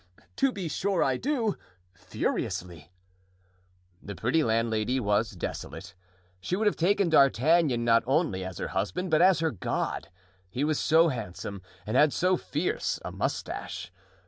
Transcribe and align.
"To 0.37 0.51
be 0.51 0.67
sure 0.67 1.03
I 1.03 1.17
do—furiously!" 1.17 2.91
The 4.01 4.15
pretty 4.15 4.43
landlady 4.43 4.99
was 4.99 5.33
desolate. 5.35 5.93
She 6.39 6.55
would 6.55 6.65
have 6.65 6.75
taken 6.75 7.07
D'Artagnan 7.07 7.85
not 7.85 8.01
only 8.07 8.43
as 8.43 8.57
her 8.57 8.69
husband, 8.69 9.11
but 9.11 9.21
as 9.21 9.41
her 9.41 9.51
God, 9.51 10.09
he 10.49 10.63
was 10.63 10.79
so 10.79 11.09
handsome 11.09 11.61
and 11.85 11.95
had 11.95 12.13
so 12.13 12.35
fierce 12.35 12.99
a 13.05 13.11
mustache. 13.11 13.91